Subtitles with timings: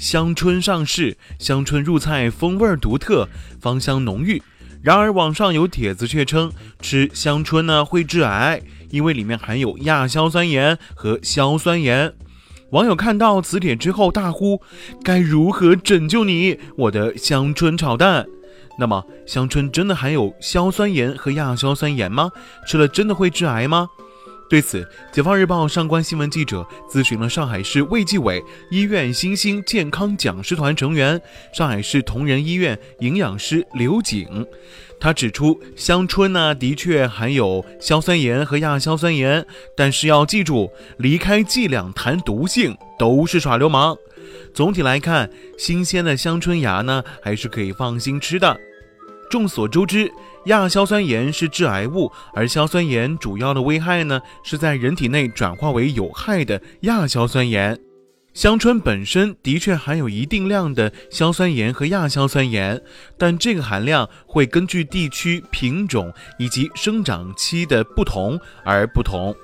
[0.00, 3.28] 香椿上市，香椿入菜风味独特，
[3.60, 4.42] 芳香浓郁。
[4.80, 6.50] 然而网上有帖子却称
[6.80, 12.14] 吃香椿呢会致癌，因为里面含有亚硝酸盐和硝酸盐。
[12.70, 14.62] 网友看到此帖之后大呼
[15.04, 18.26] ：“该如何拯救你，我的香椿炒蛋？”
[18.80, 22.30] 那么香椿真的含有硝酸盐和亚硝酸盐吗？
[22.66, 23.90] 吃了真的会致癌吗？
[24.50, 31.22] 对此，解放日报上官新闻记者咨询了上海市卫计委医院新兴健康讲师团成员、
[31.54, 34.44] 上海市同仁医院营养师刘景。
[34.98, 43.96] 他指出，香椿呢的确含有硝酸盐和亚硝酸盐，但是要记住，离开剂量谈毒性都是耍流氓。
[44.52, 48.58] 总体来看，新鲜的香椿芽呢还是可以放心吃的。
[49.30, 50.12] 众所周知。
[50.46, 57.78] 亚硝酸盐是致癌物，而硝酸盐主要的危害呢，是在人体内转化为有害的亚硝酸盐。
[58.32, 62.80] 香椿本身的确含有一定量的硝酸盐和亚硝酸盐，
[63.18, 69.34] 但这个含量会根据地区、品种以及生长期的不同而不同。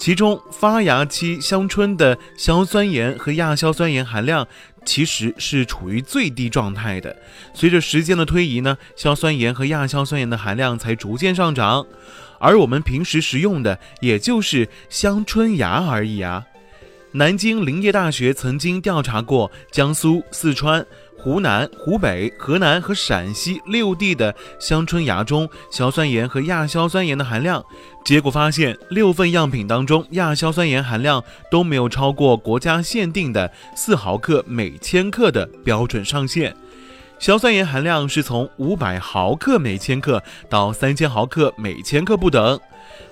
[0.00, 4.48] 其中发芽期香椿的硝酸盐和亚硝酸盐含量
[4.86, 7.14] 其实是处于最低状态的。
[7.52, 11.86] 随着时间的推移呢，硝酸盐和亚硝酸盐的含量才逐渐上涨，
[12.38, 16.46] 而我们平时食用的也就是香椿芽而已啊。
[17.12, 20.86] 南京林业大学曾经调查过江苏、四川。
[21.22, 27.62] 湖南、湖北、河南和陕西六地的香椿芽中硝酸盐和亚硝酸盐的含量，
[28.02, 36.56] 结果发现六份样品当中亚硝酸盐含量都没有超过国家限定的四毫克每千克的标准上限，
[37.18, 42.58] 硝酸盐含量是从五百毫克每千克到三千毫克每千克不等。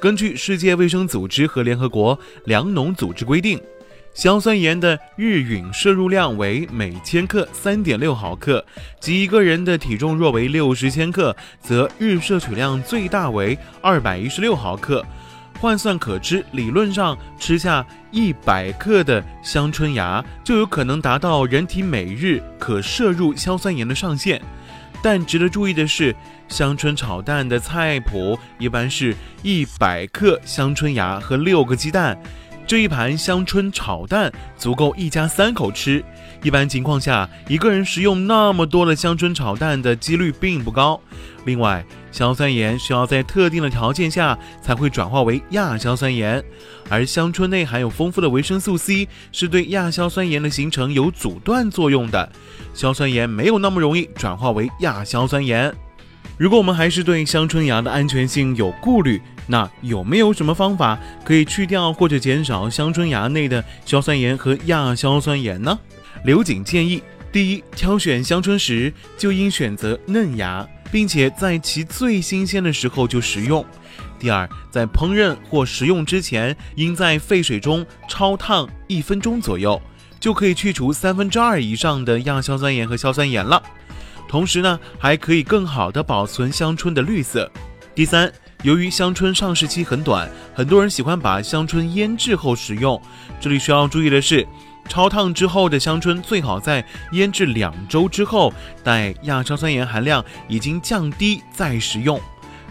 [0.00, 3.60] 根据世界卫生组织和联合国粮农组织规定。
[4.14, 8.64] 硝酸盐的日允摄入量为每千克三点六毫克，
[9.00, 15.04] 即一个人的体重若为六十千克，则日摄取量最大为二百一十六毫克。
[15.58, 24.40] 换算可知，理论上吃下一百克的香椿芽，就有可能达到人体每日可摄入硝酸盐的上限。
[25.02, 26.14] 但值得注意的是，
[26.48, 32.20] 香椿炒蛋的菜谱一般是一百克香椿芽和六个鸡蛋。
[32.66, 36.02] 这一盘香椿炒蛋足够一家三口吃。
[36.42, 41.00] 一般情况下，一个人食用那么多的香椿炒蛋的几率并不高。
[41.44, 46.42] 另外，硝酸盐需要在特定的条件下才会转化为亚硝酸盐，
[46.88, 52.30] 而香椿内含有丰富的维生素 C，是对亚硝酸盐的形成有阻断作用的。
[52.74, 55.72] 硝酸盐没有那么容易转化为亚硝酸盐。
[56.42, 65.78] 如果我们还是对香椿芽的安全性有顾虑，那有没有什么方法可以去掉或者减少香椿芽内的硝酸盐和亚硝酸盐呢？
[66.24, 73.62] 刘瑾建议：第一，挑选香椿时就应选择嫩芽，并且在其最新鲜的时候就食用；
[74.18, 79.80] 第二，在烹饪或食用之前，应在沸水中焯烫一分钟左右，
[80.18, 83.62] 就可以去除三分之二以上的亚硝酸盐和硝酸盐了。
[84.28, 87.50] 同时呢，还可以更好的保存香椿的绿色。
[87.94, 88.32] 第三。
[88.62, 93.02] 由于香椿上市期很短，很多人喜欢把香椿腌制后食用。
[93.40, 94.46] 这里需要注意的是，
[94.88, 102.20] 焯烫之后的香椿最好在腌制两周之后，待亚硝酸盐含量已经降低再食用。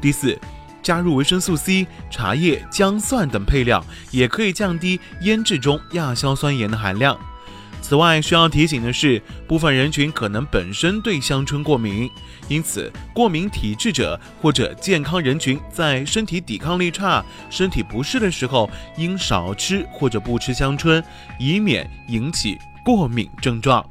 [0.00, 0.38] 第四，
[0.82, 7.14] 加入维生素 C、茶叶、姜、蒜等配料，也可以降低腌制中亚硝酸盐的含量。
[7.86, 12.10] 此外，需要提醒的是，部分人群可能本身对香椿过敏，
[12.48, 21.04] 因此过敏体质者或者健康人群在身体抵抗力差、身体不适的时候，应少吃或者不吃香椿，
[21.38, 23.86] 以免引起过敏症状。